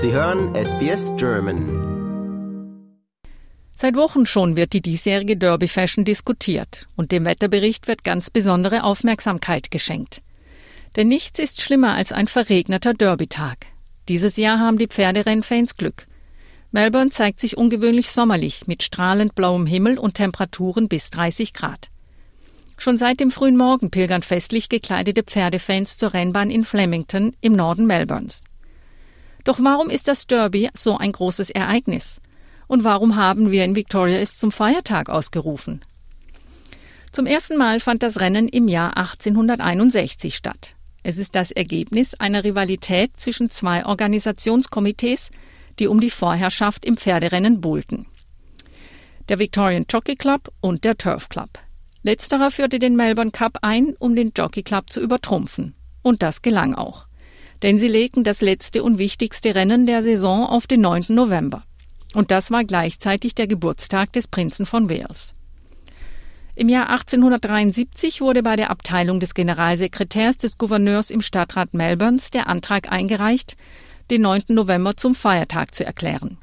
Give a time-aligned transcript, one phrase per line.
[0.00, 2.84] Sie hören SBS German.
[3.74, 8.84] Seit Wochen schon wird die diesjährige Derby Fashion diskutiert und dem Wetterbericht wird ganz besondere
[8.84, 10.22] Aufmerksamkeit geschenkt.
[10.94, 13.66] Denn nichts ist schlimmer als ein verregneter Derby-Tag.
[14.08, 16.06] Dieses Jahr haben die Pferderennfans Glück.
[16.70, 21.88] Melbourne zeigt sich ungewöhnlich sommerlich mit strahlend blauem Himmel und Temperaturen bis 30 Grad.
[22.76, 27.88] Schon seit dem frühen Morgen pilgern festlich gekleidete Pferdefans zur Rennbahn in Flemington im Norden
[27.88, 28.44] Melbournes.
[29.48, 32.20] Doch warum ist das Derby so ein großes Ereignis?
[32.66, 35.80] Und warum haben wir in Victoria es zum Feiertag ausgerufen?
[37.12, 40.76] Zum ersten Mal fand das Rennen im Jahr 1861 statt.
[41.02, 45.30] Es ist das Ergebnis einer Rivalität zwischen zwei Organisationskomitees,
[45.78, 48.04] die um die Vorherrschaft im Pferderennen buhlten.
[49.30, 51.58] Der Victorian Jockey Club und der Turf Club.
[52.02, 55.74] Letzterer führte den Melbourne Cup ein, um den Jockey Club zu übertrumpfen.
[56.02, 57.07] Und das gelang auch.
[57.62, 61.06] Denn sie legten das letzte und wichtigste Rennen der Saison auf den 9.
[61.08, 61.64] November.
[62.14, 65.34] Und das war gleichzeitig der Geburtstag des Prinzen von Wales.
[66.58, 72.48] Im Jahr 1873 wurde bei der Abteilung des Generalsekretärs des Gouverneurs im Stadtrat Melbournes der
[72.48, 73.56] Antrag eingereicht,
[74.10, 74.42] den 9.
[74.48, 76.38] November zum Feiertag zu erklären.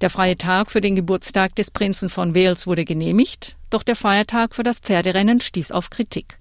[0.00, 4.56] Der freie Tag für den Geburtstag des Prinzen von Wales wurde genehmigt, doch der Feiertag
[4.56, 6.39] für das Pferderennen stieß auf Kritik.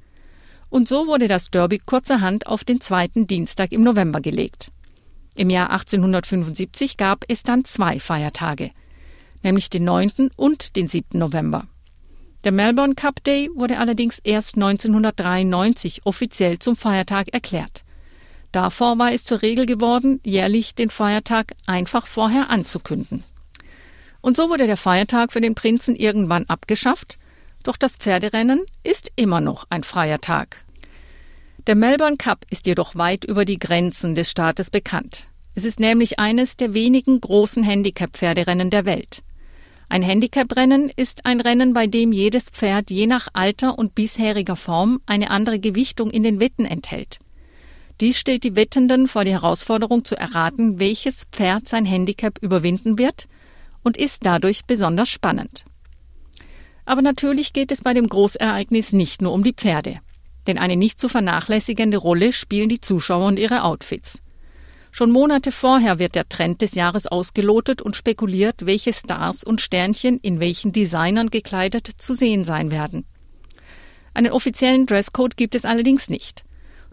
[0.69, 4.71] Und so wurde das Derby kurzerhand auf den zweiten Dienstag im November gelegt.
[5.35, 8.71] Im Jahr 1875 gab es dann zwei Feiertage,
[9.41, 10.31] nämlich den 9.
[10.35, 11.17] und den 7.
[11.17, 11.65] November.
[12.43, 17.83] Der Melbourne Cup Day wurde allerdings erst 1993 offiziell zum Feiertag erklärt.
[18.51, 23.23] Davor war es zur Regel geworden, jährlich den Feiertag einfach vorher anzukünden.
[24.21, 27.19] Und so wurde der Feiertag für den Prinzen irgendwann abgeschafft,
[27.69, 30.65] doch das Pferderennen ist immer noch ein freier Tag.
[31.67, 35.27] Der Melbourne Cup ist jedoch weit über die Grenzen des Staates bekannt.
[35.53, 39.21] Es ist nämlich eines der wenigen großen Handicap-Pferderennen der Welt.
[39.87, 44.99] Ein Handicap-Rennen ist ein Rennen, bei dem jedes Pferd je nach Alter und bisheriger Form
[45.05, 47.19] eine andere Gewichtung in den Wetten enthält.
[48.01, 53.27] Dies stellt die Wettenden vor die Herausforderung zu erraten, welches Pferd sein Handicap überwinden wird–
[53.83, 55.63] und ist dadurch besonders spannend.
[56.89, 59.99] Aber natürlich geht es bei dem Großereignis nicht nur um die Pferde.
[60.47, 64.23] Denn eine nicht zu vernachlässigende Rolle spielen die Zuschauer und ihre Outfits.
[64.91, 70.17] Schon Monate vorher wird der Trend des Jahres ausgelotet und spekuliert, welche Stars und Sternchen
[70.17, 73.05] in welchen Designern gekleidet zu sehen sein werden.
[74.15, 76.43] Einen offiziellen Dresscode gibt es allerdings nicht.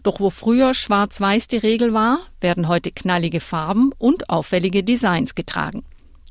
[0.03, 5.83] Doch wo früher schwarz-weiß die Regel war, werden heute knallige Farben und auffällige Designs getragen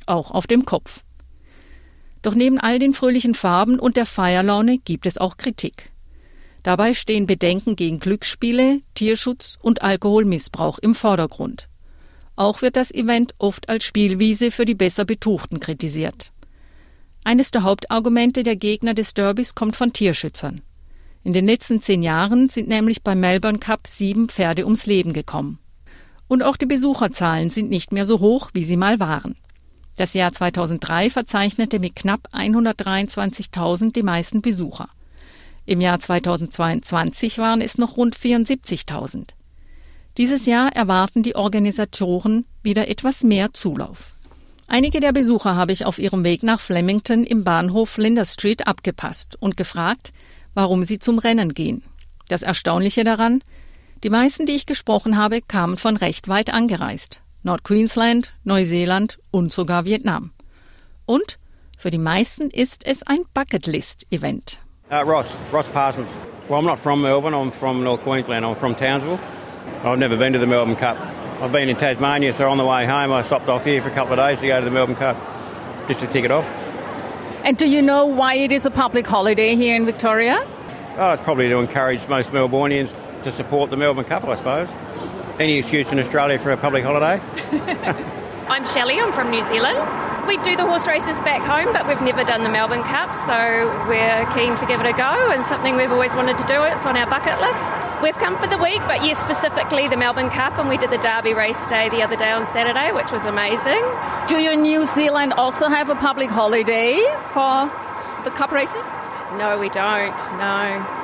[0.07, 1.03] auch auf dem Kopf.
[2.27, 5.93] Doch neben all den fröhlichen Farben und der Feierlaune gibt es auch Kritik.
[6.65, 11.69] Dabei stehen Bedenken gegen Glücksspiele, Tierschutz und Alkoholmissbrauch im Vordergrund.
[12.35, 16.33] Auch wird das Event oft als Spielwiese für die besser Betuchten kritisiert.
[17.23, 20.63] Eines der Hauptargumente der Gegner des Derbys kommt von Tierschützern.
[21.23, 25.61] In den letzten zehn Jahren sind nämlich beim Melbourne Cup sieben Pferde ums Leben gekommen.
[26.27, 29.37] Und auch die Besucherzahlen sind nicht mehr so hoch, wie sie mal waren.
[29.97, 34.91] Das Jahr 2003 verzeichnete mit knapp 123.000 die meisten Besucher.
[35.65, 39.31] Im Jahr 2022 waren es noch rund 74.000.
[40.17, 44.13] Dieses Jahr erwarten die Organisatoren wieder etwas mehr Zulauf.
[44.69, 49.37] Einige der Besucher habe ich auf ihrem Weg nach Flemington im Bahnhof Linda Street abgepasst
[49.41, 50.13] und gefragt,
[50.55, 51.83] warum sie zum Rennen gehen.
[52.29, 53.43] Das Erstaunliche daran,
[54.03, 57.21] die meisten, die ich gesprochen habe, kamen von recht weit angereist.
[57.47, 60.33] Nordqueensland, Neuseeland und sogar Vietnam.
[61.07, 61.39] Und
[61.79, 64.59] für die meisten ist es ein Bucketlist-Event.
[64.91, 66.11] Uh, Ross, Ross Parsons.
[66.49, 69.21] Well, I'm not from Melbourne, I'm from North Queensland, I'm from Townsville.
[69.85, 70.97] I've never been to the Melbourne Cup.
[71.41, 73.95] I've been in Tasmania, so on the way home I stopped off here for a
[73.95, 75.17] couple of days to go to the Melbourne Cup,
[75.87, 76.49] just to tick it off.
[77.45, 80.45] And do you know why it is a public holiday here in Victoria?
[80.99, 82.93] Oh, it's probably to encourage most Melbournians
[83.23, 84.69] to support the Melbourne Cup, I suppose.
[85.39, 87.21] Any excuse in Australia for a public holiday?
[88.49, 89.77] I'm Shelley, I'm from New Zealand.
[90.27, 93.37] We do the horse races back home, but we've never done the Melbourne Cup, so
[93.87, 96.63] we're keen to give it a go and something we've always wanted to do.
[96.63, 97.63] It's on our bucket list.
[98.03, 100.99] We've come for the week, but yes, specifically the Melbourne Cup, and we did the
[100.99, 103.85] Derby race day the other day on Saturday, which was amazing.
[104.29, 106.97] Do you in New Zealand also have a public holiday
[107.35, 107.69] for
[108.25, 108.85] the Cup races?
[109.37, 110.96] No, we don't, no.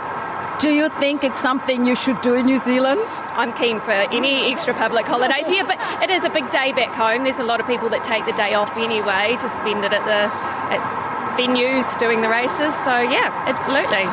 [0.62, 3.02] Do you think it's something you should do in New Zealand?
[3.30, 6.94] I'm keen for any extra public holidays here, but it is a big day back
[6.94, 7.24] home.
[7.24, 10.04] There's a lot of people that take the day off anyway to spend it at
[10.04, 10.30] the
[10.72, 12.72] at venues doing the races.
[12.84, 14.04] So yeah, absolutely.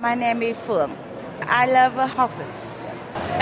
[0.00, 0.96] My name is Phương.
[1.42, 2.52] I love horses.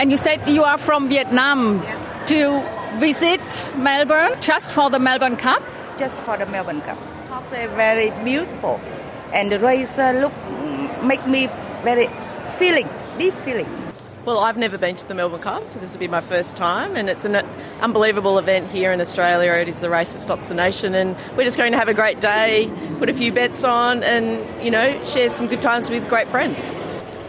[0.00, 1.82] And you said you are from Vietnam.
[1.82, 2.28] Yes.
[2.30, 5.62] To visit Melbourne just for the Melbourne Cup?
[5.98, 6.96] Just for the Melbourne Cup.
[7.30, 8.80] Also very beautiful.
[9.34, 10.32] And the race look
[11.02, 11.48] make me
[11.84, 12.08] very
[12.54, 13.68] feeling, deep feeling.
[14.24, 16.96] Well, I've never been to the Melbourne Cup, so this will be my first time,
[16.96, 17.36] and it's an
[17.82, 19.52] unbelievable event here in Australia.
[19.52, 21.94] It is the race that stops the nation, and we're just going to have a
[21.94, 26.08] great day, put a few bets on, and you know, share some good times with
[26.08, 26.70] great friends.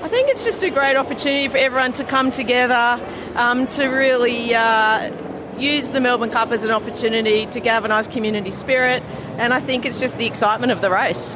[0.04, 3.06] I think it's just a great opportunity for everyone to come together
[3.36, 5.12] um, to really uh,
[5.58, 9.04] use the Melbourne Cup as an opportunity to galvanise community spirit,
[9.38, 11.36] and I think it's just the excitement of the race.